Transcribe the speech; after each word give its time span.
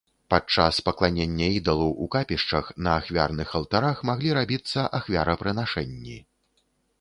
Падчас 0.33 0.77
пакланення 0.87 1.49
ідалу 1.57 1.89
у 2.05 2.07
капішчах, 2.15 2.71
на 2.87 2.95
ахвярных 3.01 3.53
алтарах 3.59 4.01
маглі 4.11 4.35
рабіцца 4.39 4.81
ахвярапрынашэнні. 5.01 6.19